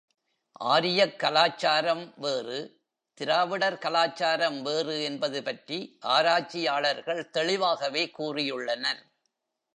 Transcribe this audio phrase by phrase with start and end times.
[0.63, 2.81] ஆரியக் கலாச்சாரம் வேறு,
[3.13, 5.97] திராவிடர் கலாச்சாரம் வேறு என்பது பற்றி
[5.99, 9.01] ஆராய்ச்சியாளர்கள் தெளிவாகவே கூறியுள்ளனர்.